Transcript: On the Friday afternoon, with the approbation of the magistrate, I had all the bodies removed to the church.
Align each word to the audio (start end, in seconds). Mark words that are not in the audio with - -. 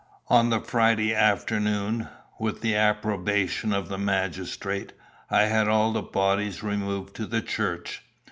On 0.29 0.49
the 0.49 0.59
Friday 0.59 1.13
afternoon, 1.13 2.07
with 2.39 2.61
the 2.61 2.73
approbation 2.75 3.71
of 3.71 3.87
the 3.87 3.99
magistrate, 3.99 4.93
I 5.29 5.43
had 5.43 5.67
all 5.67 5.93
the 5.93 6.01
bodies 6.01 6.63
removed 6.63 7.15
to 7.17 7.27
the 7.27 7.43
church. 7.43 8.01